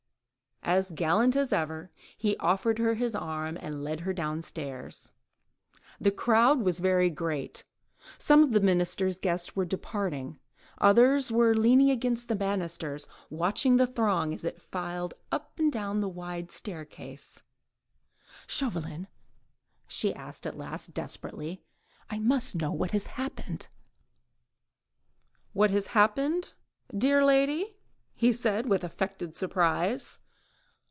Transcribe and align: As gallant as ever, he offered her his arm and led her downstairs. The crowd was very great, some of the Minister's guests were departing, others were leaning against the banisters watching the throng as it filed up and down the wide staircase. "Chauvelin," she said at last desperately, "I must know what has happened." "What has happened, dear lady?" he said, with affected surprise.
As 0.63 0.91
gallant 0.91 1.35
as 1.35 1.51
ever, 1.51 1.89
he 2.15 2.37
offered 2.37 2.77
her 2.77 2.93
his 2.93 3.15
arm 3.15 3.57
and 3.59 3.83
led 3.83 4.01
her 4.01 4.13
downstairs. 4.13 5.11
The 5.99 6.11
crowd 6.11 6.61
was 6.61 6.79
very 6.79 7.09
great, 7.09 7.65
some 8.19 8.43
of 8.43 8.51
the 8.51 8.59
Minister's 8.61 9.17
guests 9.17 9.55
were 9.55 9.65
departing, 9.65 10.39
others 10.77 11.31
were 11.31 11.55
leaning 11.55 11.89
against 11.89 12.27
the 12.27 12.35
banisters 12.35 13.07
watching 13.31 13.75
the 13.75 13.87
throng 13.87 14.35
as 14.35 14.43
it 14.43 14.61
filed 14.61 15.15
up 15.31 15.57
and 15.57 15.73
down 15.73 15.99
the 15.99 16.07
wide 16.07 16.51
staircase. 16.51 17.41
"Chauvelin," 18.45 19.07
she 19.87 20.13
said 20.13 20.45
at 20.45 20.57
last 20.57 20.93
desperately, 20.93 21.63
"I 22.07 22.19
must 22.19 22.55
know 22.55 22.71
what 22.71 22.91
has 22.91 23.07
happened." 23.07 23.67
"What 25.53 25.71
has 25.71 25.87
happened, 25.87 26.53
dear 26.95 27.25
lady?" 27.25 27.75
he 28.13 28.31
said, 28.31 28.67
with 28.69 28.83
affected 28.83 29.35
surprise. 29.35 30.19